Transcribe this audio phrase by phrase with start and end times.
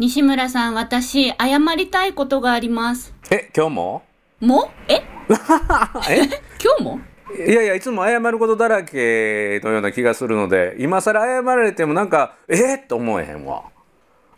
[0.00, 3.12] 西村さん、私、謝りたいことがあります。
[3.30, 4.02] え、今日も？
[4.40, 4.70] も？
[4.88, 4.94] え？
[6.08, 6.24] え？
[6.58, 7.00] 今日も？
[7.46, 13.64] いやいや、いつも謝ることだらけのような気がするので、今更謝られてもなんか、えっと思えへんわ。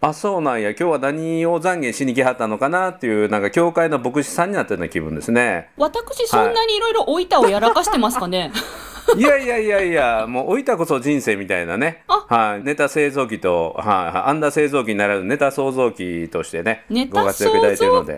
[0.00, 0.70] あ、そうなんや。
[0.70, 5.70] 今日は何を懺悔しに来はったのかなっていう、なんか教会の牧師さんになったような気分ですね。
[5.76, 8.58] 私、そんなにいろいろお板をやらかしてますかね、い
[9.20, 12.04] やいやいやいや、もう置いたこそ人生みたいなね。
[12.06, 13.86] はい、ネタ製造機と、はい、
[14.16, 18.16] はい、アンダー製造機にならずネタ創造機としてね、ネタご活躍いただいてる創ので。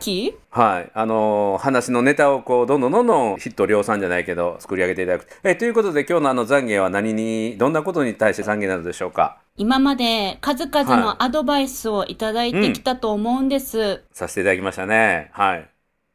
[0.51, 5.27] はい、あのー話のネタをこうどんどんどんどんヒット量産じゃないけど作り上げていただく。
[5.43, 9.39] えということで今日のあの懺悔は何にどんなことに対して懺悔なのでしょうか？
[9.57, 14.03] 今まで数々はいのアドバイスをいただいてきたと思うんです。
[14.13, 15.31] させていただきましたね。
[15.33, 15.69] はい。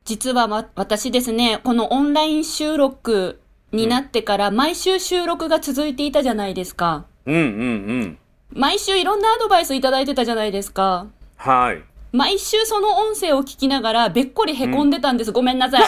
[0.06, 7.06] 実はわ私ですね、このオンライン収録になってから毎週収録が続いていたじゃないですか。
[7.26, 7.44] うんうんう
[8.06, 8.18] ん。
[8.52, 11.08] 毎週いろんなアドバイスいただいてたじゃないですか。
[11.38, 11.84] はい。
[12.12, 15.32] 毎週その音声を聞きながらべっこりへこんでたんです。
[15.32, 15.84] ごめんなさい。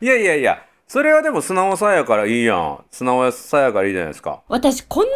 [0.04, 2.84] いやいやいや、それはでも素直さやからいいやん。
[2.90, 4.42] 素直さやからいいじゃないですか。
[4.48, 5.10] 私こんな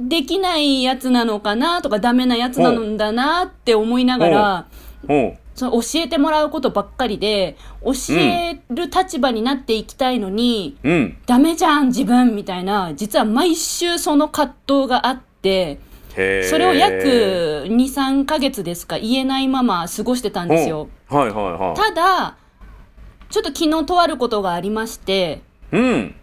[0.00, 4.66] にできないやつなのかなとかダメなやつなんだなって思いながら、
[5.08, 5.36] おう。
[5.56, 11.16] その教えてもらうことばっかりで、教える立場になっていきたいのに、うん。
[11.26, 15.80] ダメじゃん自分みたいな、実は毎週その葛藤があって、
[16.14, 20.88] それを約2、3ヶ月ですか言えないまま過ごしてたんですよ。
[21.08, 21.74] はいはいはい。
[21.74, 22.36] ただ、
[23.30, 25.40] ちょっと昨日とあることがありまして、
[25.72, 26.14] うん。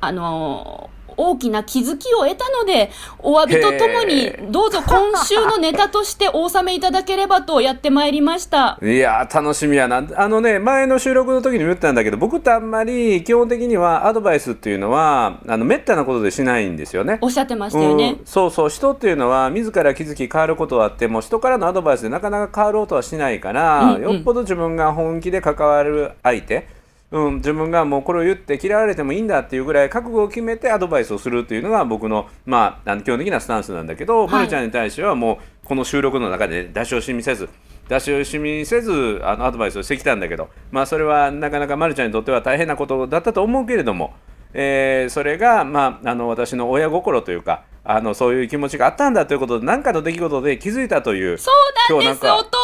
[0.00, 8.78] あのー大きな気づきを得たので、お詫びとともにへ、どうぞ今週のネタとしてお納めいただければとやってまいりました。
[8.80, 17.18] いやー楽しみやなあのね前の収録の時にも言ったんだけど僕ってあんまり基本的にはアドバイスっていうのはあのめったなことでしないんですよね。
[17.20, 18.16] おっしゃってましたよね。
[18.20, 26.68] うん、そうそう人っていうのは自ら気づき変わることはあっても人からのアドバイスでなかなか変わろうとはしないから、うんうんよっぽど自分が本気で関わる相手、
[27.10, 37.48] うん、自分がもうこれを言って嫌われてもいいんだっていうぐらい覚悟を決めてアドバイスをするっていうのが僕の,、まあ、あの基本的なスタンスなんだけど、いまるちゃんに対してはもうこの収録の中で出し惜しみせず
[37.88, 44.14] 出し惜しみせずあのアドバイスをしてきたんだけど、まあ、それはなかなかまるちゃんにとっては大変なことだったと思うけれども。
[44.54, 52.58] えーそれが、まあ、あの私の親心というかあのそういう気持ちがあったんだということで何かの出来事で気づいたというそうなんです、今日なんかお父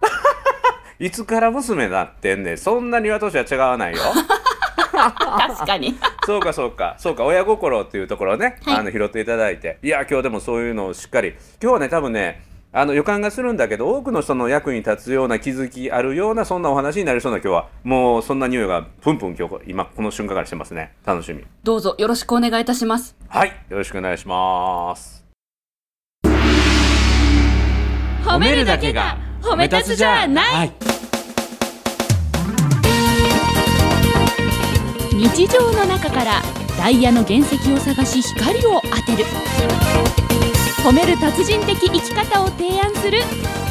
[0.00, 2.58] さん いつから娘なってんねん。
[2.58, 4.00] そんなに私は違わないよ。
[4.92, 5.94] 確かに。
[6.26, 6.96] そうかそうか。
[6.98, 7.24] そうか。
[7.24, 8.76] 親心っていうところをね、はい。
[8.78, 9.78] あの拾っていただいて。
[9.82, 11.36] いや今日でもそういうのをしっかり。
[11.62, 12.42] 今日はね多分ね
[12.72, 17.38] あの予感がするんだけど多くの人の役に立つような気づきあるようなそんなお話になりそうな。
[17.38, 17.68] 今日は。
[17.84, 20.94] もうそんな匂いがプンプン今日今この瞬間からしてますね。
[21.06, 21.44] 楽しみ。
[21.62, 23.14] どうぞよろしくお願いいたします。
[23.28, 23.52] はい。
[23.68, 25.24] よろしくお願いします。
[28.24, 30.87] 褒めるだけが褒め立つじゃない。
[35.18, 36.42] 日常の中から
[36.78, 39.24] ダイヤの原石を探し光を当てる。
[40.84, 43.18] 褒める達人的生き方を提案する。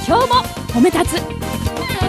[0.05, 0.35] 今日も
[0.73, 2.06] 褒め立つ。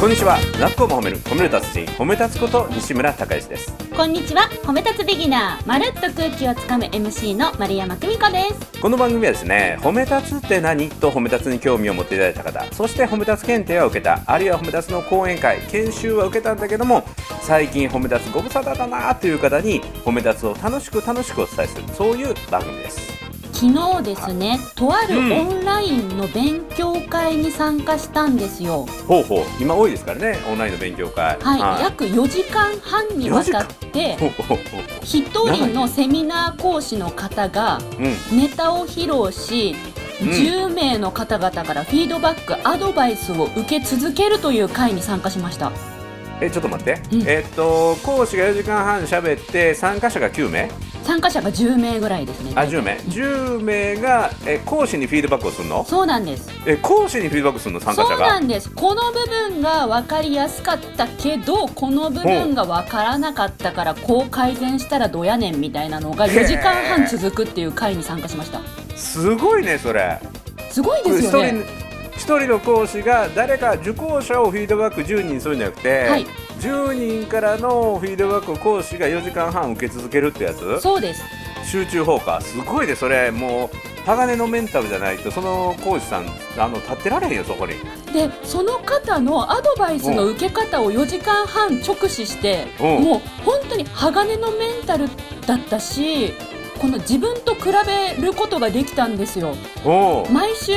[0.00, 0.38] こんにちは。
[0.60, 3.72] なっこも褒める褒める達人褒め立つこと西村孝之です。
[3.96, 4.42] こんにちは。
[4.62, 8.80] 褒め立つビギナーまるっと空気をつかむ MC の丸山久美子です。
[8.80, 10.88] この番組はですね褒め立つって何？
[10.88, 17.02] と褒め立つに興味を持っていただいた方そして褒め立つ検定は受けたあるいは褒め立つの講演会研修は受けたんだけども
[17.40, 23.17] 最近褒め立つご無沙汰だなという方に褒め立つを楽しく楽しくお伝えするそういう番組です
[23.58, 25.32] 昨日ですねとあるうん。
[25.32, 29.44] オンラインの勉強会に参加したんですよ、ほうほう。
[29.60, 31.36] 今多いですからねオンラインの勉強会。
[31.40, 34.16] はい、約4時間半にわたって
[35.02, 39.74] 一人のセミナー講師の方がうんネタを披露し、
[40.22, 40.28] うん。
[40.28, 45.72] 10名の方々からフィードバックアドバイスを受け続けるという会に参加しました。
[46.40, 47.22] えちょっと待って、うん。
[47.26, 50.70] えっと講師が4時間半喋って参加者が9名
[51.08, 52.52] 参加者が10名ぐらいですね。
[52.54, 52.92] あ10名。
[52.98, 55.82] 10名がえ講師にフィードバックをするの？
[55.86, 56.50] そうなんです。
[56.66, 58.70] え講師にフィードバックするの参加そう者がなんです。
[58.70, 68.60] この部分が分かりやすかったけどこの部分が分からなかったからこう改善したらどやねんみたいなのが4時間半続くっていう会に参加しました。
[68.94, 70.20] すごいねそれ。
[70.68, 71.64] すごいですよね。
[72.16, 76.26] 一人の講師が誰か受講者をフィードバック10人するんじゃなくて、はい
[76.60, 80.80] 10人からのフィードバックを講師が4時間半受け続けるってやつ？
[80.80, 81.22] そうです。
[81.64, 83.30] 集中放火すごいでそれ。
[83.30, 83.76] もう
[84.06, 86.26] 鋼のメンタルじゃないとその講師さん
[86.56, 87.74] あの立ってられへんよそこに。
[88.12, 93.04] でその方のアドバイスの受け方を4時間半直視してうん。
[93.04, 95.08] もう本当に鋼のメンタル
[95.46, 96.32] だったし
[96.78, 97.64] この自分と比
[98.16, 99.54] べることができたんですよ。
[100.32, 100.72] 毎週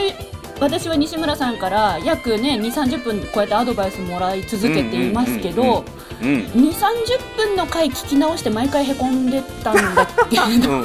[0.62, 6.88] 私は西村さんから約ね2 3 0分こうやってアドバイスもらい続けていますけどうんうんうんうん2 3
[7.34, 10.82] 0分の回聞き直して毎回へこんでたんだけど。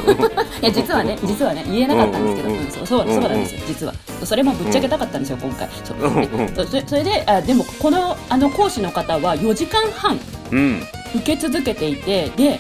[0.61, 3.95] いや実はね実はね言えなかったんですけど、うんそうそうなんですよ実は
[4.25, 10.19] それもぶっちゃけたかったんですよ今回そうそれであでもこのあの講師の方は4時間半
[10.53, 10.83] うん
[11.17, 12.59] 受け続けていてで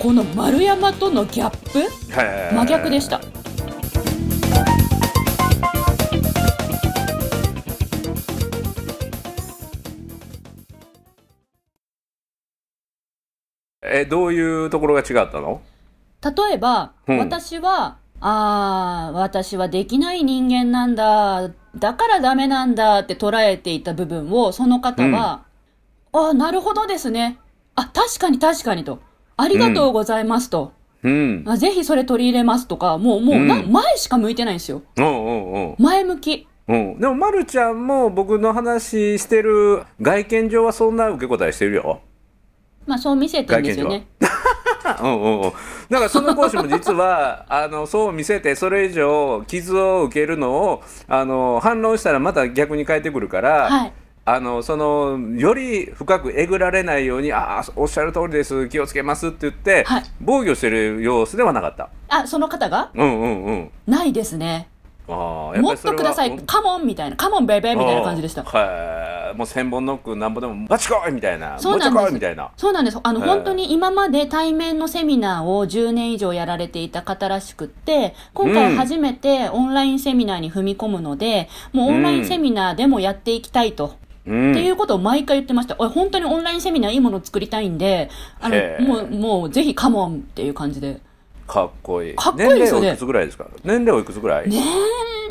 [0.00, 1.88] この丸山とのギャップ
[2.54, 3.20] 真逆でした
[13.90, 15.60] えどういうところが違ったの？
[16.22, 17.18] 例えば、うん。
[17.18, 25.44] 私はあー私はできない人間なんだだからダメなんだって捉えていた部分をその方は、
[26.12, 27.38] ああなるほどですね。
[27.74, 29.00] あ確かに確かにと。
[29.36, 30.72] ありがとうございますと、
[31.02, 31.44] うん。
[31.46, 33.70] あぜひそれ取り入れますとかもうもうな、うん。
[33.70, 34.82] 前しか向いてないんですよ。
[34.96, 35.76] うんうんうん。
[35.78, 36.48] 前向き。
[36.68, 42.00] うん、でも、ま、るちゃんも僕の話してる外見上はそんな受け答えしてるよ。
[42.86, 44.06] まあそう見せてるんですよね。
[45.02, 45.52] うんうんうん、
[45.90, 53.92] だからその講師も実は あのそう見せてそれ以上傷を受けるのをあの反論したらまた逆に返ってくるから、はい。
[54.28, 58.68] あのそのより深くえぐられないように「ああおっしゃる通りです。
[58.68, 60.02] 気をつけます」って言って、はい。
[60.20, 61.90] 防御してる様子ではなかった。
[62.08, 62.90] あその方が？
[62.94, 63.70] うんうんうん。
[63.86, 64.68] ないですね
[65.08, 67.16] あもっとください、うんカモンみたいな。
[67.16, 68.42] カモンベイベーみたいな感じでした。
[68.42, 69.36] はい。
[69.36, 71.58] もう千本ノックなんぼでもバチコイみたいな。
[71.58, 72.14] そうなんです。
[72.14, 72.50] みたいな。
[72.56, 72.98] そうなんです。
[73.02, 73.26] あの、えー。
[73.26, 83.96] 本当に今まで対面のセミナーを10年以上やられていた方らしくって今回初めてオンラインセミナーに踏み込むので、もうオンラインセミナーでもやっていきたいと。
[84.26, 84.52] うん。
[84.52, 85.76] っていうことを毎回言ってました。
[85.76, 88.10] 本当にオンラインセミナーいいものを作りたいんで、
[88.40, 91.00] あのもうもうぜひカモンっていう感じで。
[91.46, 92.14] かっこいい。
[92.14, 92.88] かっこいいですよね。
[92.90, 93.46] 年齢おいくつぐらいですか？
[93.64, 94.62] 年齢おいくつぐらい、年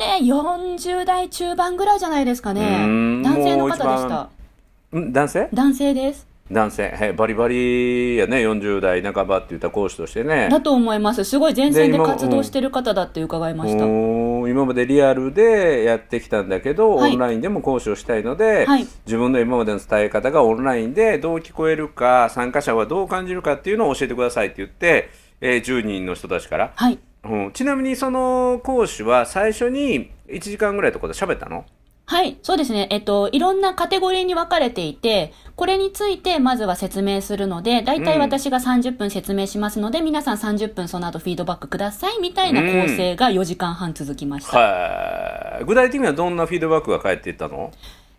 [0.00, 2.86] 齢40代中盤ぐらいじゃないですかね。
[2.86, 4.30] ん男性の方でしもう一た
[4.92, 5.02] 番。
[5.02, 5.12] ん？
[5.12, 5.48] 男性？
[5.52, 6.26] 男性です。
[6.50, 6.94] 男性。
[6.96, 10.48] へバリバリやね40代半ばって言った講師としてね。
[10.48, 11.24] だと思います。
[11.24, 13.84] すごい前線でで今活動してる方だって伺いました。
[13.84, 17.14] おー今までリアルでやってきたんだけど、はい。
[17.14, 18.86] オンラインでも講師をしたいので、はい。
[19.06, 25.10] 自分の今までの伝え方がオンラインでどう聞こえるか参加者はどう感じるかっていうのを教えてくださいって言って、
[25.40, 26.98] えー10人の人たちから、はい。
[27.24, 31.64] うん、ちなみにその講師は最初に1時間ぐらいとかで喋ったの？
[32.08, 32.86] はい、そうですね。
[32.92, 44.56] えっと、いろんなカテゴリーに分かれていて、これについてまずは説明するので、だいたい私が30分説明しますので、皆さん30分その後フィードバックくださいみたいな構成が4時間半続きました。
[44.56, 45.64] はい。
[45.64, 47.72] 具体的にはどんなフィードバックが返っていったの？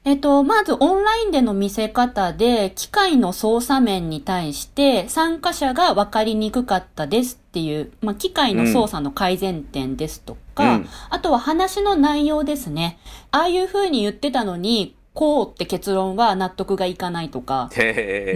[0.08, 10.90] えっと、まずオンラインでの見せ方で、機械の操作面に対して参加者が分かりにくかったですっていう、まあ、機械の操作の改善点ですとか、うん。
[11.10, 13.00] あとは話の内容ですね。
[13.32, 17.70] ああいう風に言ってたのに、こうって結論は納得がいかないとか、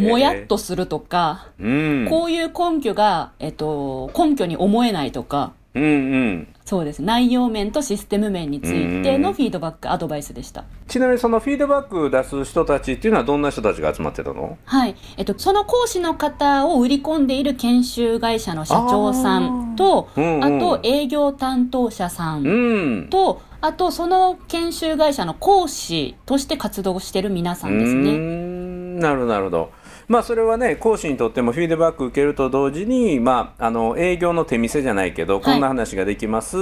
[0.02, 2.08] もやっとするとか、うん。
[2.10, 7.02] こういう根拠が、えっと、根拠に思えないとか、うんうんそうです。
[7.02, 10.64] 内容面とシステム面についてのフィードバック、アドバイスでした。
[10.88, 14.58] ちなみにそのフィードバック出す人たちっていうのはどんな人たちが集まってたの？
[14.64, 14.96] はい。
[15.18, 28.12] えっと、その講師の方を売り込んでいる研修会社の社長さんと、あ,、うんうんと営業担当者さうんんと、あとその研修会社の講師として活動している皆さんですね。
[28.16, 29.72] んなるほどなるほど
[30.08, 36.58] まあそれはね講師にとってもフィードバック受けると同時にまああの営業の手見せじゃないけどこんな話ができます、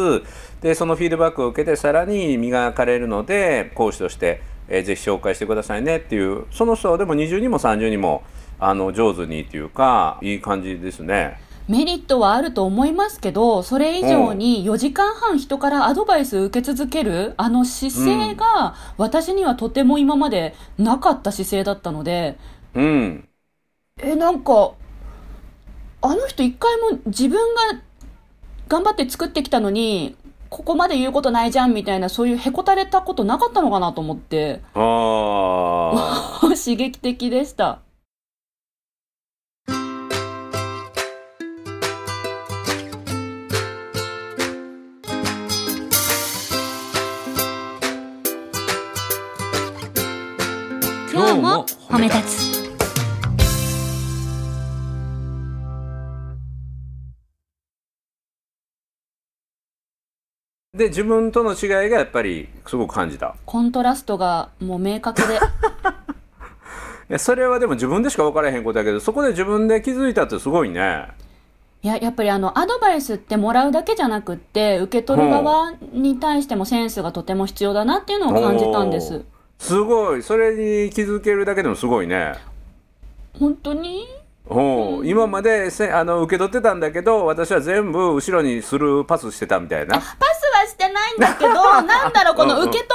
[0.62, 8.24] でそのフィードバックを受けてさらに磨かれるので講師として、えーぜひ紹介してくださいねっていうその人はでも20人も30人も
[8.60, 11.40] あの上手にっていうかいい感じですね。
[11.70, 22.40] メリットはあると思いますけど、それ以上に4時間半人からアドバイス受け続ける、あの姿勢が私にはとても今までなかった姿勢だったので、
[22.74, 23.29] うん
[24.02, 24.72] え、なんか、
[26.02, 27.82] あの人一回も自分が
[28.68, 30.16] 頑張って作ってきたのに、
[30.50, 37.80] ここまで言うことないじゃんみたいな、そういうへこたれたことなかったのかなと思って、あー 刺激的でした。
[60.80, 63.36] で自分との違いがやっぱりすごく感じた。
[63.46, 65.38] コントラストがもう明確で、 い
[67.10, 71.08] やそれはでも自分でしか分からへんことやけどそこで自分で気づいたってすごいね。
[71.82, 79.24] いや、やっぱりあの、アドバイスってもらうだけじゃなくって、受け取る側に対してもセンスがとても必要だなっていうのを感じたんです。
[79.60, 82.36] すごいそれに気づけるだけでもすごいね
[83.38, 84.06] 本当に？
[84.50, 85.08] おう。
[85.08, 89.96] 今までせあの受け取ってたんだけど私は全部後ろにスルーパスしてたみたいな。
[89.96, 90.16] パス
[90.54, 91.54] はしてないんだけど、
[91.84, 92.88] なんだろう、この受け止める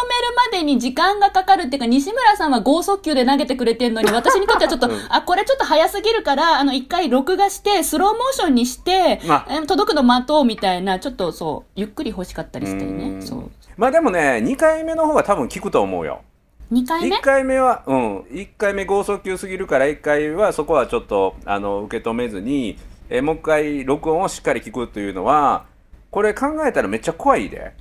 [0.53, 9.47] までに時間がかかるっていうか、西村さんは剛速球で投げてくれてるのに、 私にとってはちょっと、あ、これちょっと早すぎるから、あの、一回録画して、スローモーションにして、あ。
[9.49, 13.21] え届くの待とうみたいな、ちょっとそう、ゆっくり欲しかったりしてね。
[13.23, 13.51] そう。
[13.77, 16.23] まあでもね2回目の方が多分効くと思うよ
[16.73, 22.79] 2回目？1回目はうん1回目剛速球すぎるから1回はそこはちょっとあの受け止めずに、
[23.09, 25.67] えもう1回録音をしっかり聞くというのは
[26.11, 27.73] これ考えたらめっちゃ怖いで。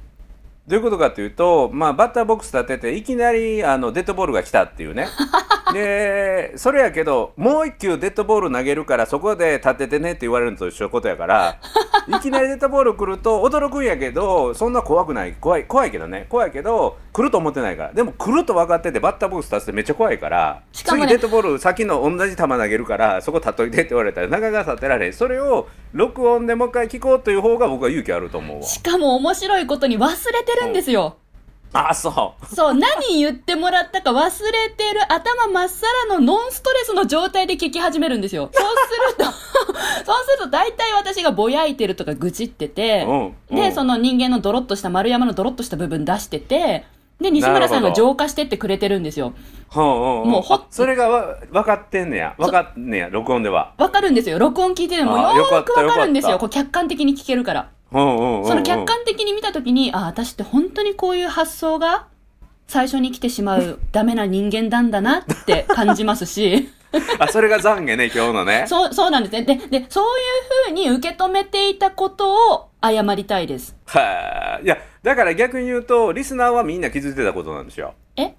[0.65, 5.07] どういうことかというと、まあ、バッターボックス立てていきなりあのデッドボールが来たっていうね。
[5.73, 11.57] でそれやけどもう一球デッドボール投げるからそこで立ててねって言われるのと一緒のことやから
[12.07, 15.33] いきなりデッドボール来ると驚くんやけどそんな怖くない。
[15.33, 16.27] 怖い怖いけどね。
[16.29, 17.93] 怖いけど来ると思ってないから。
[17.93, 20.65] でも来ると分かっててバッターボックス立つってめっちゃ怖いからね。
[20.73, 25.13] 次デッドボール先の同じ球投げるからそこ立っといてって言われたらなかなか立てられへん。
[25.13, 28.63] それを録音でもう一回聞こうという方が僕は勇気あると思うわ。
[28.63, 31.17] しかも面白いことに忘れてるんですよ。
[31.75, 38.49] あそうそう、何言ってもらったか忘れてる頭まっさらのノンストレスの状態で聞き始めるんですよ。
[38.53, 38.65] そう
[39.15, 39.31] すると、
[40.05, 46.85] そうすると大体私がぼやいてるとか愚痴ってて、うんうで、んその人間のドロッとした丸山のドロッとした部分出してて、
[47.19, 49.33] で、西村さんが浄化してってくれてるんですよ。
[49.69, 54.37] ほうもうほそれがわ分かってんねや分かんねや録音ではわかるんですよ。
[54.37, 56.37] 録音聞いててもよーくわかるんですよ。
[56.37, 57.69] こう客観的に聞けるから。
[57.93, 62.07] その客観的に見たときに、あ、私って本当にこういう発想が
[62.67, 66.69] 最初に来てしまうダメな人間なんだなって感じますし、
[67.19, 68.65] あそれが懺悔ね今日のね。
[68.69, 69.33] そう、そうなんです。
[69.33, 69.43] ね。
[69.43, 70.21] で、で、そうい
[70.67, 73.75] うふうに受け止めていたことを謝りたいです。
[73.85, 77.93] はいいやだから逆に言うとリスナーはみんな気づいてたことなんですよ。
[78.15, 78.33] え？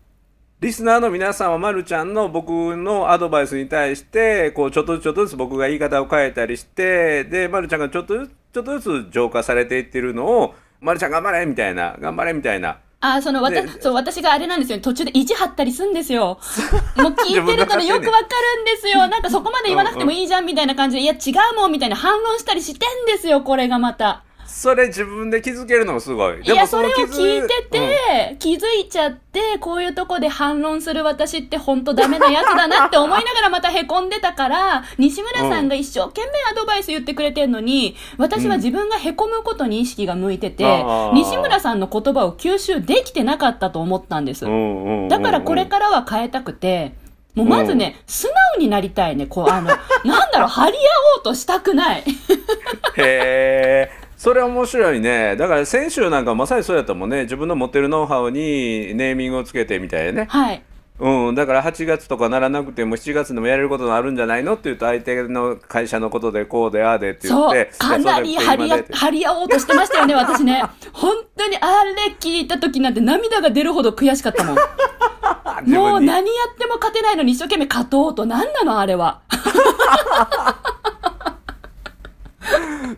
[0.61, 14.78] リスナーの皆さんはまるちゃんの僕のアドバイスに対してこうちょっとずつちょっとずつ僕が言い方を変えたりしてでまるちゃんがちょっとずつちょっとずつ浄化されていってるのをまるちゃん頑張れみたいな頑張れみたいなあ、その、わたでそう、私があれなんですよ。
[14.78, 16.38] 途中で意地張ったりすんですよ。
[16.96, 18.20] もう聞いてるからよくわか
[18.56, 19.06] るんですよ。
[19.08, 24.23] なんかそこまで言わなくてもいいじゃんみたいな感じで、いや違うもんみたいな反論したりしてんですよ、これがまた。
[24.46, 44.46] それ自分で気づけるのがすごいいや、それを聞いてて、気づいちゃって、こういうとこで反論する私って本当ダメなやつだなって思いながらまた凹んでたから、 西村さんが一生懸命アドバイス言ってくれてんのに、私は自分が凹むことに意識が向いてて、あー西村さんの言葉を吸収できてなかったと思ったんです。
[44.46, 46.94] うんうんうんうんだからこれからは変えたくて、
[47.34, 49.26] もうまずね、素直になりたいね。
[49.26, 49.68] こう、あの、
[50.04, 50.80] なんだろう、張り合
[51.18, 52.04] おうとしたくない。
[52.96, 60.62] へえそれ面白いねだから先週なんかまさにそうやったもんね自分の持ってるノウハウにネーミングをつけてみたいなねはい。
[60.99, 70.62] うん、だから8月とかならなくても7月でもやれることがあるんじゃないのって言うと相手の会社のことでこうでああでって言って、かなり張り張り合おうとしてましたよね、私ね。
[70.95, 74.57] 本当にあれ聞いた時なんて涙が出るほど悔しかったもん。
[75.69, 78.25] もう何やっても勝てないのに一生懸命勝とうと。
[78.25, 79.21] 何なのあれは。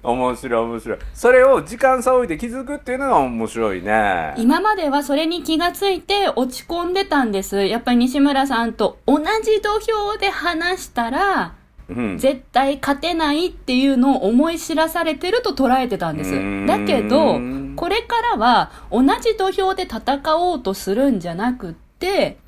[0.05, 7.67] 面白い面白いそれを時間差を置いて気づくっていうのが面白いね今まではそれに気がついて落ち込んでたんです。
[7.67, 11.55] やっぱり西村さんと同じ土俵で話したら、
[11.89, 16.33] うん絶対勝てないっていうのを思い知らされてると捉えてたんです。
[16.67, 17.39] だけど、
[17.77, 21.86] これからは同じ土俵で戦おうとするんじゃなくって、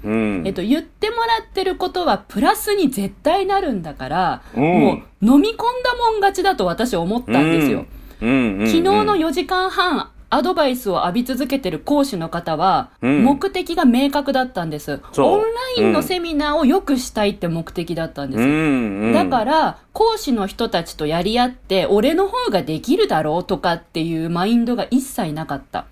[0.05, 0.43] うん。
[0.47, 4.63] えっと、言ってもらってることはプラスに絶対なるんだから、うん。
[4.63, 7.87] もう飲み込んだもん勝ちだと私は思ったんですよ。
[8.21, 8.29] うん。
[8.29, 8.61] うん。
[8.61, 8.67] うん。
[8.67, 13.25] 昨日の4時間半、アドバイスを浴び続けてる講師の方は、うん。
[13.25, 15.01] 目的が明確だったんです。
[15.13, 15.33] そう。
[15.33, 15.47] オンラ
[15.79, 18.43] インのセミナーを良くしたいって目的だったんです。
[18.43, 18.49] うん。
[18.49, 19.13] うん。
[19.15, 25.87] だから、講師の人たちとやり合って、俺の方ができるだろうとかっていうマインドが一切なかった。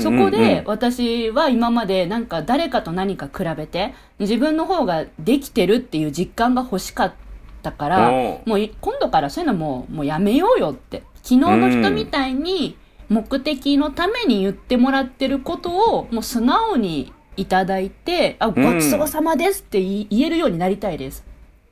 [0.00, 7.12] そこで私は今までなんか誰かと何か比べて、自分の方ができてるっていう実感が欲しかっ
[7.62, 11.02] たから、もうい今度からそういうのもうもうやめようよって。
[11.22, 12.76] 昨日の人みたいに
[13.08, 21.24] 目的のために言ってもらってることをもう素直にいただいて、あ、ごちそうさまですって言えるようになりたいです。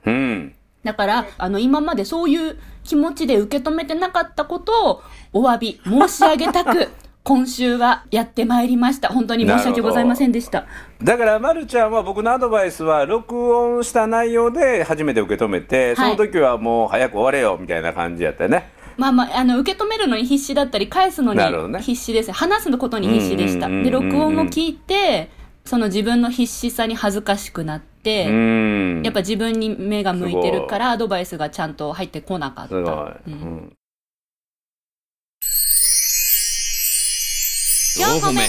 [0.04, 0.54] うん。
[0.84, 5.02] だから、あの、今までそういう気持ちで受け止めてなかったことを
[5.32, 6.88] お詫び申し上げたく
[7.26, 9.08] 今週はやってまいりました。
[9.08, 10.64] 本当に申し訳ございませんでした。
[11.02, 18.70] だから、まるちゃんは僕のアドバイスは、録音した内容で初めて受け止めて、その時はもう早く終われよみたいな感じやったよね。
[18.96, 21.40] まあまあ、あの、受け止めるのに必死だったり、返すのに
[21.80, 22.30] 必死です。
[22.30, 23.68] 話すことに必死でした。
[23.68, 25.28] で、録音を聞いて、
[25.64, 29.02] その自分の必死さに恥ずかしくなって、うん。
[29.02, 32.76] やっぱ自分に目が向いてるから、アドバイスがちゃんと入ってこなかった。
[37.96, 38.42] 4個目。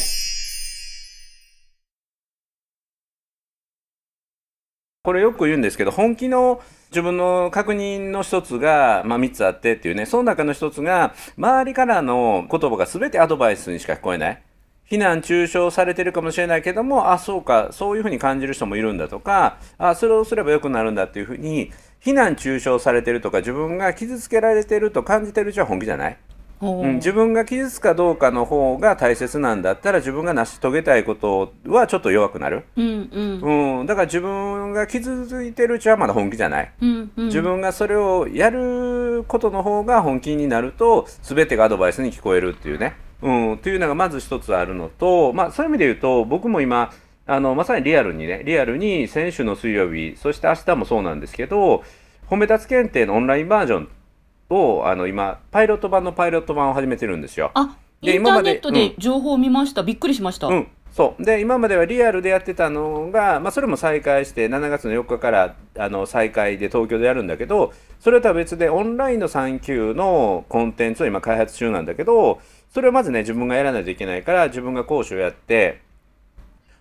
[5.03, 10.05] これよく言うんですけど本気の自分の確認の一つが、まあ、3つあってっていうね。
[10.05, 14.43] その中の一つが周りからの言葉が全てアドバイスにしか聞こえない。
[14.83, 17.69] 非難中傷されてるかもしれないけどもあそうか。
[17.71, 26.17] そういうふうに感じる人もいるんだとかあそれをすればよくなるんだっていうふうに非難中傷されてるとか自分が傷つけられてると感じてるうちは本気じゃない。
[26.61, 26.87] う。
[26.87, 33.79] ん、自分が傷つくかどうかの方が大切なんだったら自分が成し遂げたいことはちょっと弱くなる、うんうん。
[33.79, 37.25] うん、だから自分が傷ついてるうちはまだ本気じゃない、うんうん。
[37.27, 46.91] 自分がそれをやることの方が本気になると全てがアドバイスに聞こえるっていうね、うん、っていうのがまず一つあるのと、まあ、そういう意味で言うと僕も今
[47.25, 51.83] あのまさにリアルにねリアルに先週の水曜日そして明日もそうなんですけど
[52.29, 53.89] 褒め立つ検定のオンラインバージョン
[54.49, 57.51] をあの今パイロット版のパイロット版を始めてるんですよ。
[57.53, 59.83] あ、でインターネットでで情報を見ました。
[59.83, 60.47] びっくりしました。
[60.47, 75.81] うん、そうで今まではリアルでやってたのが、まあ、それも再開して7月の4日からあの再開で東京でやるんだけどそれとは別でオンラインの3級のコンテンツを今開発中なんだけどそれをまずね自分がやらないといけないから自分が講師をやって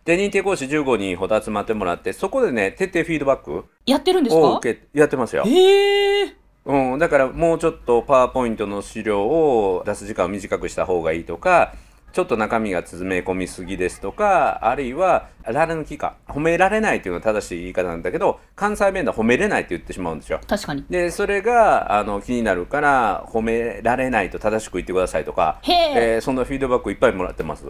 [0.05, 4.61] で認定講師15人ほど集まってもらってそこでね徹底フィードバックやってるんですか？
[4.95, 5.43] やってますよ。
[5.45, 6.37] へえ。
[6.67, 11.73] うん、だからもうちょっとパワーポイントの資料を出す時間を短くした方がいいとか
[12.13, 20.41] ちょっと中身が詰め込みすぎですとかあるいはられ抜きか褒められないというのは正しい言い方なんだけど関西弁では褒めれないって言ってしまうんですよ。
[20.47, 20.85] 確かに。
[20.89, 25.93] でそれがあの気になるから褒められないと正しく言ってくださいとか、へえ。
[26.15, 27.67] えーそんなフィードバックをいっぱいもらってます。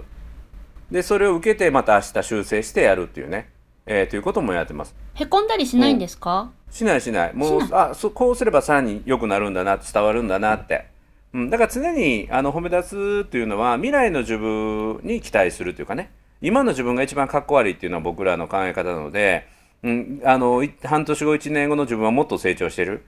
[0.90, 3.50] でそれを受けてまた明日修正してやるっていうね、
[3.86, 4.94] えーということもやってます。
[5.14, 6.50] へこんだりしないんですか？
[6.70, 7.34] しないしない。
[7.34, 10.86] もうしあそこうすればさらに良くなるんだな伝わるんだなって、
[11.32, 16.10] うん、だから常にあの褒め立つっていうのは未来の自分に期待するというかね。
[16.42, 19.46] 今の自分が一番かっこ悪いっていうのは僕らの考え方なので、
[19.82, 23.04] うん、あのい半年後1年後の自分はもっと成長してる。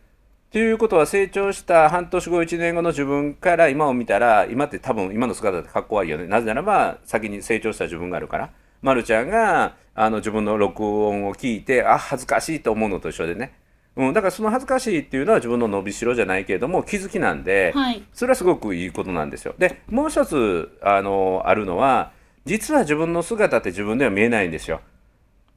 [0.50, 6.26] ということは成長した半年後1年後の自分から今を見たら今って多分今の姿ってかっこ悪いよね。
[6.26, 8.50] なぜならば先に成長した自分があるから。
[8.82, 13.52] ま、るちゃんがあの自分の録音を聞いてあ恥ずかしいと思うのと一緒でね、
[13.96, 18.02] うん、だからその恥ずかしいっていうのは自分の伸びしろじゃないけれども気づきなんで、はい。
[18.12, 19.54] それはすごくいいことなんですよ。
[19.58, 22.12] でもう一つあのあるのは
[22.44, 24.80] 実は自分の姿って自分では見えないんですよ。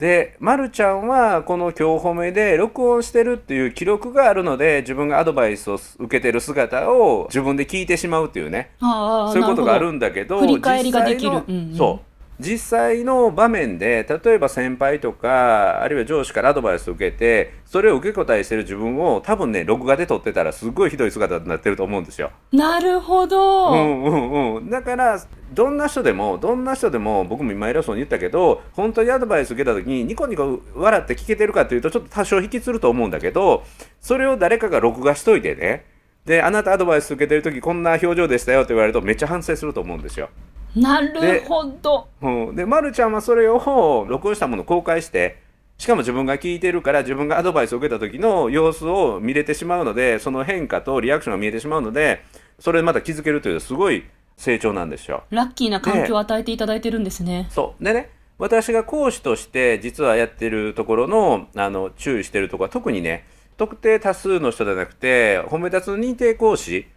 [0.01, 12.10] で、ま、るちゃんはこの今日褒めで録音してるっていう記録があるので自分がアドバイスを受けてる姿を自分で聞いてしまうっていうねそういうことがあるんだけど振り返りができるうんうんそう
[12.41, 22.31] 実際の場面で例えば先輩とかあるいは上司からアドバイスを受けてそれを受け答えしてる自分を多分ね録画で撮ってたらすごいひどい姿になってると思うんですよ。
[22.51, 22.57] ど。
[22.57, 23.71] なるほど。
[23.71, 25.23] うんうんうん、だから
[25.53, 33.63] どんな人でもどんな人でも僕も今偉そうに言ったけど本当にアドバイス受けた時にニコニコ笑って聞けてるかというとちょっと多少引きつると思うんだけど
[33.99, 35.85] それを誰かが録画しといてね
[36.25, 40.29] であなたアドバイス受けてる時こんな表情でしたよって言われるとめっちゃ反省すると思うんですよ。
[40.75, 42.07] なるほど。
[42.21, 45.41] うん、で、ま、るちゃんはそれを録音したものを公開して
[45.77, 52.23] しかも自分が聞いてるから自分がアドバイスを受けた時の様子を見れてしまうのでその変化とリアクションが見えてしまうので
[52.59, 54.05] それでまた気づけるというすごい
[54.37, 55.23] 成長なんですよ。
[55.31, 57.47] ラッキーな環境を与えていただいてるんですね。
[57.49, 63.25] そうでね私が講師として実はやってるところのあの注意してるところは特にね
[63.57, 66.87] 特定多数の人じゃなくて褒め立つの認定講師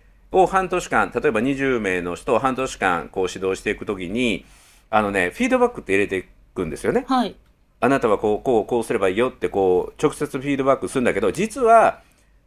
[0.42, 4.44] を半年間例えば20名の人を半年間こう指導していくときに
[4.90, 7.04] あのねフィードバックって入れていくんですよね。
[7.08, 7.36] はい。
[7.80, 12.00] あなたはこうこうこうすればいいよってこう直接フィードバックするんだけど実は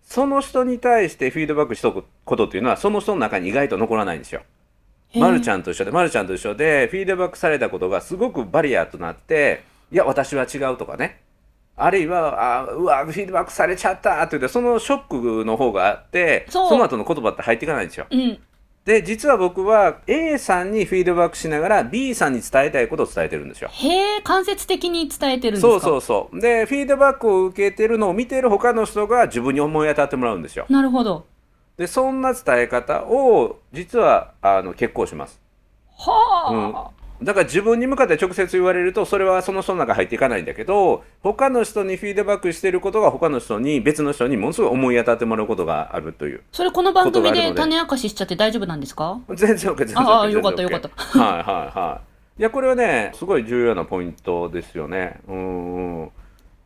[0.03, 4.41] その人に対してフィードバックしとくことっていうのはその人の中に意外と残らないんですよ。
[5.15, 11.21] まるちゃんと一緒で、まるちゃんと一緒で、フィードバックされたことがすごくバリアとなって、いや、私は違うとかね。
[11.79, 18.07] あるいは、あうわ、フィードバックされちゃったって言って、そのショックの方があって、その後の言葉って入っていかないんですよ。
[18.09, 18.39] うん。
[18.83, 23.69] で、実は僕は A さんにフィードバックしながら B さんに伝えたいことを伝えてるんですよ。
[23.71, 25.67] へえ、間接的に伝えてるんですか？
[25.69, 26.39] そうそうそう。
[26.39, 30.65] で、フィードバックを受けてるのを見てる他の人が自分に思い当たってもらうんですよ。
[30.69, 31.25] なるほど。
[31.75, 35.39] で、そんな伝え方を実はあの結構します。
[35.99, 46.41] はあ、だから自分に向かって直接言われるとそれはその人の中に入っていかないんだけど他の人にフィードバックしてることが他の人に別の人にものすごい思い当たってもらうことがあるという。
[46.51, 49.19] それこの番組で種明かししちゃって大丈夫なんですか？
[49.29, 50.89] 全然 OK 全然 OK ああよかったよかった。
[50.89, 52.01] はいはいは
[52.37, 52.41] い。
[52.41, 55.19] いやこれはねすごい重要なポイントですよね。
[55.27, 56.11] うんうん。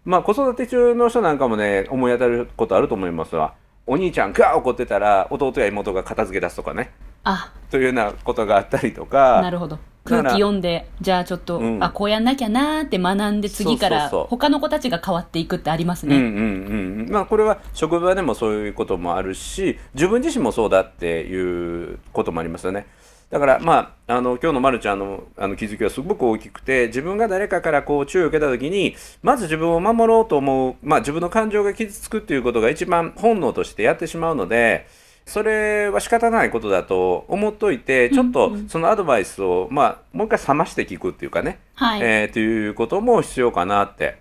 [0.04, 3.54] まあ子育て中の人なんかもね思い当たることあると思いますわ
[3.88, 6.92] お兄ちゃんが怒ってたら弟や妹が片付け出すとかね
[7.24, 7.52] あ。
[7.70, 9.80] というようなことがあったりとかなるほど。
[10.04, 11.84] 空気読んでじゃあちょっと、うん。
[11.84, 22.88] あこうやんなきゃなーって学んで次から他の子たちが変わっていくってありますね、うんうんうんまあこれは職場でもそういうこともあるし自分自身もそうだっていうこともありますよね。
[23.32, 34.86] だからまああの今日のまるちゃんのあの気づきはすごく大きくて自分が誰かからこう注意を受けた時にまず自分を守ろうと思う、まあ、自分の感情が傷つくっていうことが一番本能としてやってしまうので
[35.26, 44.20] それは仕方ないことだと思っといてちょっとそのアドバイスを、まあ、もう一回冷まして聞くっていうかね、はい、えー、ということも必要かなって。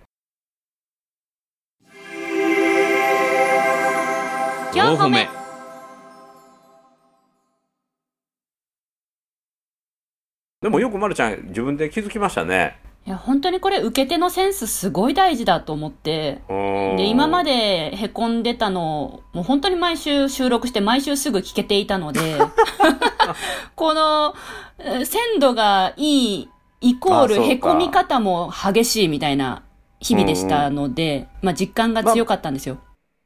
[4.73, 5.27] 4歩目。
[10.61, 12.90] でもよくまるちゃん自分で気づきましたね。
[13.05, 16.41] いや本当にこれ受け手のセンスすごい大事だと思って。
[16.47, 22.37] で今まででへこんでたのをもう本当に毎週収録して毎週すぐ聞けていたので
[23.75, 24.35] この
[24.77, 26.49] えー鮮度がいい
[26.81, 29.63] イコールへこみ方も激しいみたいな
[29.99, 32.79] 日々でしたので、まあ、実感が強かったんですよ、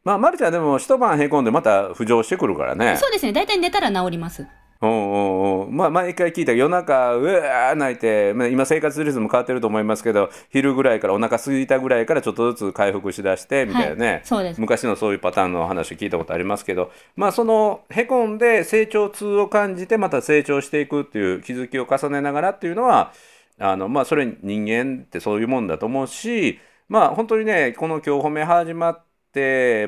[0.03, 2.97] まあまるちゃんでも一晩へこんでまた浮上してくるからね。
[2.97, 4.45] そうですね大体寝たら治ります
[4.81, 5.75] うんうんうん。
[5.75, 14.07] まあ毎回聞いた夜中うわー泣いて、まあ、今生活リズム変わってると思いますけど昼ぐらいからお腹空いたぐらいからちょっとずつ回復しだしてみたいなね。
[14.07, 23.13] はい、そうです昔のそういうパターンの話聞いたことありますけどまあそのへこんで成長痛を感じてまた成長していくっていう気づきを重ねながらっていうのは
[23.59, 26.59] あのまあそれ人間ってそういうもんだと思うし
[26.89, 29.14] まあ本当にねこの今日褒め始まって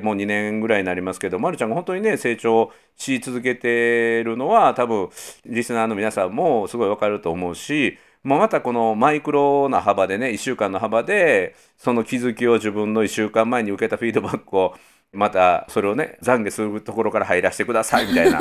[0.03, 5.10] もう2年ぐらいになりますけど、ま、るちゃんが本当にね成長し続けてるのは多分
[5.45, 14.75] リスナーの皆さんもすごいわかると思うしまあまたこのマイクロな幅でね1週間の幅でその気づきを自分の1週間前に受けたフィードバックを
[15.13, 18.39] またそれをね懺悔するところから入らせてくださいみたいな。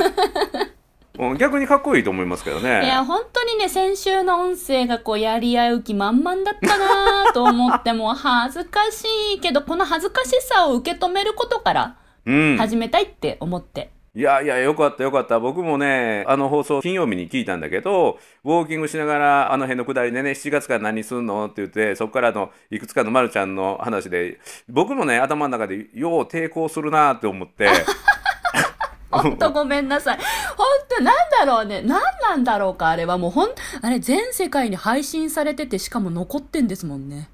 [1.37, 2.85] 逆にかっこいいと思いますけどね。
[2.85, 15.39] いや本当にね先週の音声がこうやり合う気満々だったなと思ってもう恥ずかしいけどこの恥ずかしさを受け止めることからうん、始めたいって思って、いやいやよかったよかった。
[15.39, 27.69] 僕もねあの放送金曜日に聞いたんだけどウォーキングしながらあの辺のくだりでね7月から何すんのって言ってそこからのいくつかのまるちゃんの話で僕もね頭の中でよう抵抗するなって思って
[29.11, 30.17] 本当ごめんなさい。
[30.55, 31.81] 本当なんだろうね。
[31.81, 33.49] 何なんだろうかあれはもうほん
[33.81, 37.29] あれ全世界に配信されててしかも残ってんですもんね。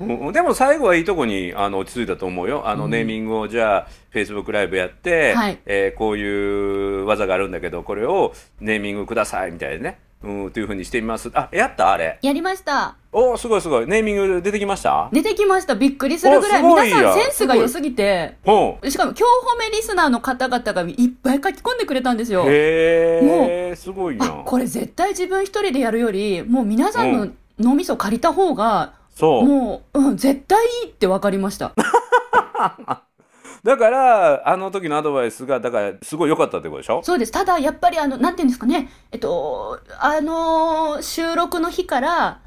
[0.00, 2.68] うんでも最後はいいとこにあの落ち着いたと思うよ。
[2.68, 5.58] あのネーミングをじゃあ Facebook ライブやって、はい。
[5.66, 11.30] えーこういう技があるんだけどこれをネーミングくださいみたいなねうんというふうにしてみます。
[11.34, 11.92] あやった？
[11.92, 12.18] あれ。
[12.22, 12.96] やりました。
[13.12, 13.86] おすごいすごい。
[13.86, 15.08] ネーミング出てきました？
[15.12, 15.74] 出てきました。
[15.74, 16.62] びっくりするぐらい。
[16.62, 18.36] 皆さやんセンスが良すぎて。
[18.44, 22.44] しかも今日褒めリスナーの方々がいっぱい書き込んでくれたんですよ。
[22.46, 24.26] へえすごいな。
[24.26, 29.44] あこれ絶対自分一人でやるよりもう皆さんの脳みそ借りた方がそう。
[29.44, 31.72] もう、うん、絶対いいって分かりました
[33.64, 37.00] だからあの時のアドバイスがだからすごい良かったってことでしょ？
[37.04, 37.32] そうです。
[37.32, 38.88] ただやっぱりあのなんていうんですかね。
[39.12, 42.40] えっとあのー収録の日から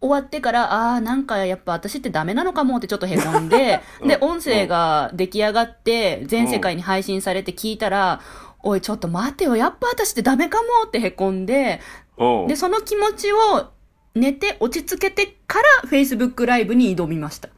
[0.00, 4.08] 終わってからああーなんかやっぱ私ってダメなのかもってちょっとへこんで、 うん。
[4.08, 8.20] で音声が出来上がって全世界に配信されて聞いたら、
[8.62, 9.56] おいちょっと待てよ。
[9.56, 11.80] やっぱ私ってダメかもってへこんで
[12.16, 12.46] うん。
[12.46, 13.70] でその気持ちを
[14.14, 17.48] 寝て落ち着けてから Facebook ライブに挑みました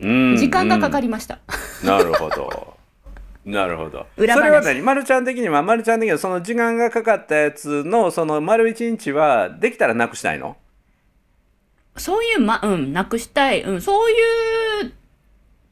[0.00, 0.36] うん。
[0.36, 1.38] 時間がかかりました、
[1.82, 1.88] うん。
[1.88, 2.76] なるほど。
[3.44, 4.06] なるほど。
[4.16, 4.82] それは何？
[4.82, 10.56] まるちゃん的にはまるちゃん的にはその時間がかかったやつのその丸一日はできたらなくしたいの？
[11.96, 13.62] そういう、ま、うん、なくしたい。
[13.62, 14.14] うん、そうい
[14.88, 14.92] う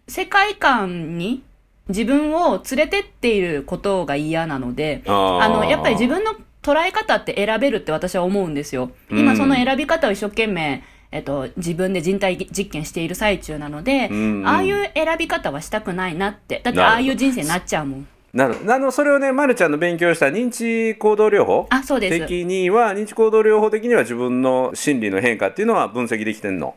[0.08, 1.42] 世界観に
[1.88, 8.90] 自分を連れてっていることが嫌なので、あの、やっぱり自分の捉え方って選べるって私は思うんですよ。
[9.10, 16.60] 今その選び方を一生懸命、えっと、自分で人体実験している最中なので、うんああいう選び方はしたくないなって。
[16.62, 18.08] だってああいう人生になっちゃうもん。
[18.34, 22.20] なるほどあのそれをねまるちゃんの勉強した認知行動療法あ、そうです。
[22.20, 26.74] 的には認知行動療法的には自分の心理の変化っていうのは分析できてんの？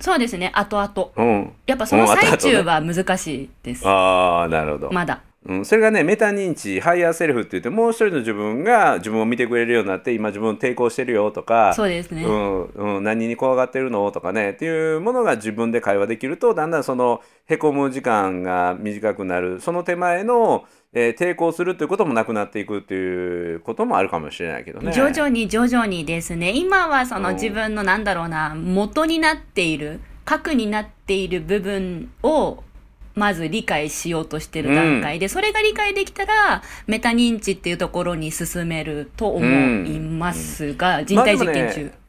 [0.00, 1.10] そうですね、後々。
[1.16, 3.86] うんやっぱその最中は難しいです。
[3.86, 5.22] ああなるほどまだ。
[5.44, 12.24] うん、それがねメタ認知 higher self って言ってもう一人の自分が自分を見てくれるようになって今自分抵抗してるよとかそうですね。
[12.24, 24.92] うんうん、何に怖がってるのとかねっていうものが自分で会話できるとだんだんそのへこむ時間が短くなるその手前の、えー抵抗するということもなくなっていくっていうこともあるかもしれないけどね。
[24.92, 32.62] 徐々に徐々にですね今はそのうん自分のなんだろうな元になっている核になっている部分を
[33.14, 35.18] まず理解しようとしてる段階。
[35.18, 39.46] で、それが理解できたらメタ認知っていうところに進めると思
[39.86, 42.02] いますが、人体実験中、まあ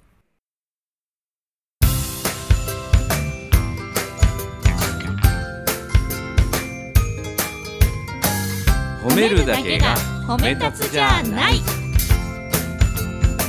[9.04, 9.96] 褒めるだけが
[10.28, 11.62] 褒め立つじゃない。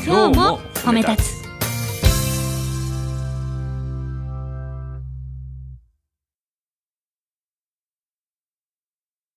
[0.05, 1.44] 今日も褒め立つ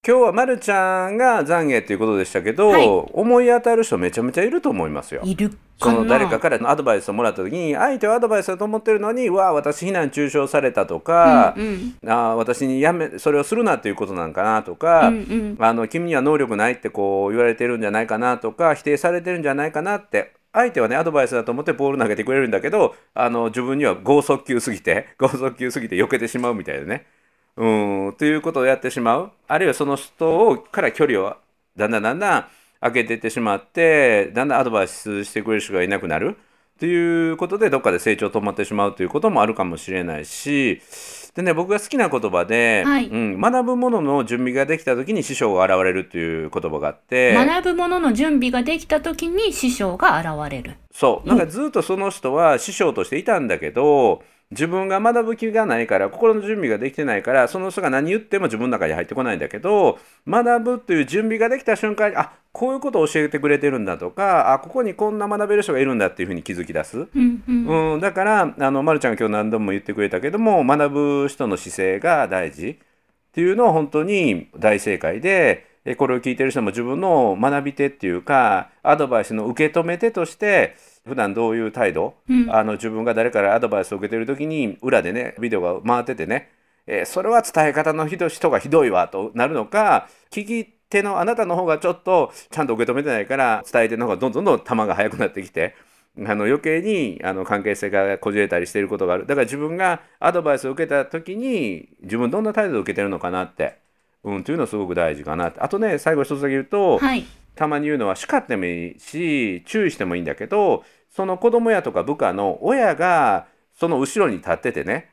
[0.07, 2.87] 今日はまるちゃんが懺悔ということでしたけど、はい。
[2.87, 5.19] 思い当たる人めちゃめちゃいると思いますよ。
[5.25, 5.99] いるそかな。
[5.99, 15.57] の誰かからのアドバイスをもらった時に相手はアドバイスだと思ってるのに「うわあ私非難中傷された」とかうんうん「あー私にやめそれをするな」っていうことなんかなとか、うんうん。
[15.59, 27.05] あの「君には能力ない」ってこう言われてるんじゃないかなとか否定されてるんじゃないかなって相手はねアドバイスだと思ってボール投げてくれるんだけどあの自分には剛速球すぎて 剛速球すぎて避けてしまうみたいでね。
[27.57, 28.15] うん。
[28.17, 29.31] ということをやってしまう。
[29.47, 31.35] あるいはその人をから距離を
[31.75, 32.45] だんだんだんだん
[32.79, 36.37] 開けていってしまってだんだんアドバイスしてくれる人がいなくなる。
[36.79, 40.81] ということでどっかで成長止まってしまうということもあるかもしれないし。
[41.33, 43.07] でね僕が好きな言葉で、はい。
[43.07, 47.33] うん、学ぶものの準備ができた時に師匠が現れるという言葉があって。
[47.33, 50.77] 学ぶものの準備ができた時に師匠が現れる。
[50.91, 51.27] そう。
[51.27, 66.97] なんかずっとその人は師匠としていたんだけど自分が学ぶ気がないから心の準備ができてないからその人が何言っても自分の中に入ってこないんだけど学ぶという準備ができた瞬間にあこういうことを教えてくれてるんだとかあここにこんな学べる人がいるんだっていうふうに気づき出す。
[66.97, 72.75] うんうんうん、だからあの、ま、るちゃんが今日何度も言ってくれたけども学ぶ人の姿勢が大事っ
[73.33, 80.75] ていうのは本当に大正解でえこれを聞いてる人も自分の学び手っていうかアドバイスの受け止め手として
[81.07, 82.51] 普段どういう態度、うん。
[82.51, 86.51] あの自分が誰からアドバイスを受けてる時に裏でねビデオが回っててね、
[86.85, 95.75] えーそれは伝え方のひど人がひどいわとなるのか聞き手のあなたの方がちょっとちゃんと受け止めてないから伝え手の方がどんどんどん球が速くなってきて
[96.19, 99.25] あの余計にあの関係性がこじれたりしていることがある。
[99.27, 103.77] だから自分がアドバイスを受けた時に自分どんな態度を受けてるのかなって、
[104.23, 105.59] うん、というのはすごく大事かなって。
[105.59, 107.25] あとね最後一つだけ言うと、はい。
[107.53, 110.83] たまに言うのは叱ってもいいし注意してもいいんだけど
[111.17, 115.09] その子供やとか部下の親がその後ろに立っててね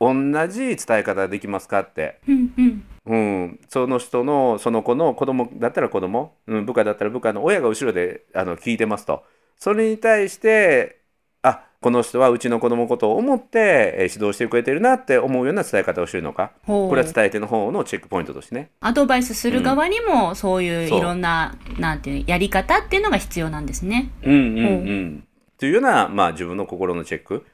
[0.00, 0.12] 同
[0.48, 2.18] じ伝え方できますかって。
[2.28, 2.84] うんうん。
[3.06, 9.22] うん、その人のその子の子供だったら子供、うん、部下だったら部下の親が後ろであの聞いてますと。
[9.56, 10.98] それに対して
[11.42, 16.50] あこの人はうちの子供のことを思ってえー指導してくれてるなって思うような伝え方をしてるのか。
[16.66, 18.72] これは伝え手の方のチェックポイントとしてね。
[18.80, 20.62] アドバイスする側にもそう。
[20.64, 24.10] いういろんな、なんていうやり方っていうのが必要なんですね。
[24.24, 25.24] うんうんうん、
[25.58, 27.44] というような、まあ、自分の心のチェック。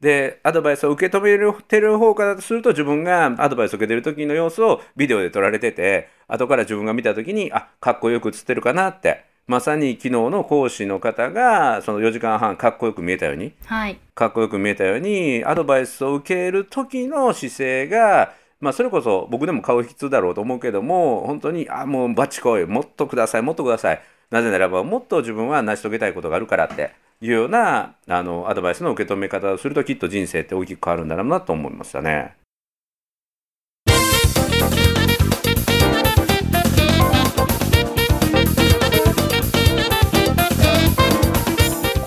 [0.00, 9.28] でアドバイスを受け止めてる方からすると自分がアドバイスを受けてる時の様子をビデオで撮られてて後から自分が見た時にあかっこよく映ってるかなって。
[9.46, 13.52] まさに昨日の講師の方がその4時間半かっこよく見えたように。
[13.64, 13.98] はい。
[14.14, 24.00] かっこよく見えたようにアドバイスを受ける時の姿勢がまあそれこそ僕でも顔引きつだろうと思うけども本当にあもうバチコイもっとくださいもっとください。
[24.30, 32.36] なぜならばもっと自分は成し遂げたいことがあるからっていうようなあのアドバイスの受け止め方をするときっと人生って大きく変わるんだろうなと思いましたね。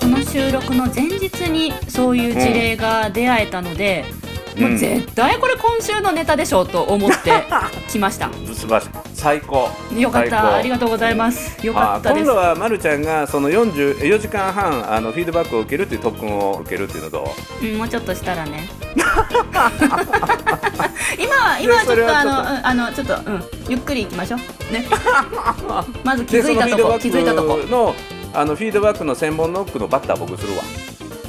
[0.00, 4.23] この収録の前日にそういう事例が出会えたので、うん
[4.56, 7.32] もう絶対これ今週のネタでしょうと思って
[7.90, 8.30] きました。
[8.54, 10.54] 素晴らしい最高よかった。
[10.56, 11.64] ありがとうございます。
[11.66, 12.36] よかったですあ今度。
[12.36, 17.64] はまるちゃんがその44時間半あのフィードバックを受けるっていう特訓を受けるっていうのとう？
[17.66, 18.68] ん、もうちょっとしたらね。
[21.18, 24.86] 今は今はちょっとあちょっとのうんあのちょっとうんゆっくり行きましょうね。
[26.04, 27.58] まず気でづいたとこ気づいたとこ。
[27.68, 27.94] の
[28.36, 30.62] あのフィードバックの専門ノックのバッター僕するわ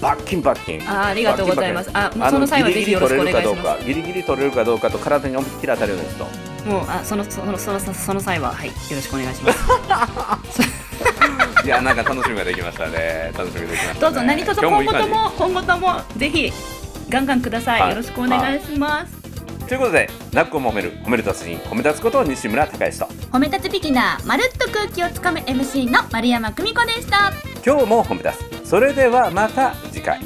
[0.05, 1.89] バッキンバッキンあありがとうございます。
[1.91, 6.27] ああその際はぜひよろしくお願いしまギリギリギリ取れるかどうかと体に思いっきり当たるようなやつと
[6.61, 6.67] す。
[6.67, 10.61] もうあそのそのそのその際ははいよろしくお願いします。
[11.65, 16.53] いやなんか楽しみができましたね楽しみができました、ね、どうぞ何卒今後とも今後ともぜひ
[17.09, 17.81] ガンガンください。
[17.81, 19.24] はいよろしくお願いします。
[19.67, 23.05] ということでなっこも褒める褒める達人褒め立つこと西村孝之と。
[23.31, 27.31] 褒め立つビギナーまるっと空気をつかむ MC の丸山久美子でした。
[27.65, 28.69] 今日も褒め立つ。
[28.69, 30.19] それではまた次回。